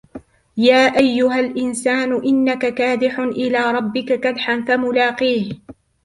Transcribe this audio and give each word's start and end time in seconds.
يَا 0.57 0.97
أَيُّهَا 0.97 1.39
الْإِنْسَانُ 1.39 2.13
إِنَّكَ 2.23 2.65
كَادِحٌ 2.73 3.19
إِلَى 3.19 3.71
رَبِّكَ 3.71 4.19
كَدْحًا 4.19 4.65
فَمُلَاقِيهِ 4.67 5.53